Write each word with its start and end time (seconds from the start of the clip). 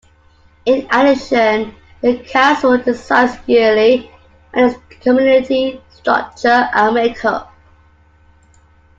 In 0.65 0.87
addition, 0.91 1.75
the 2.01 2.23
Council 2.27 2.75
decides 2.79 3.37
yearly 3.45 4.09
on 4.51 4.63
its 4.69 4.79
committee 4.99 5.79
structure 5.91 6.67
and 6.73 6.95
makeup. 6.95 7.53